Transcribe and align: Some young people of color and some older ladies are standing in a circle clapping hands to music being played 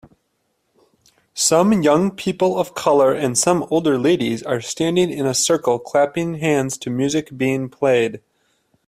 Some 1.35 1.83
young 1.83 2.09
people 2.09 2.57
of 2.57 2.73
color 2.73 3.13
and 3.13 3.37
some 3.37 3.67
older 3.69 3.99
ladies 3.99 4.41
are 4.41 4.59
standing 4.59 5.11
in 5.11 5.27
a 5.27 5.35
circle 5.35 5.77
clapping 5.77 6.39
hands 6.39 6.75
to 6.79 6.89
music 6.89 7.37
being 7.37 7.69
played 7.69 8.19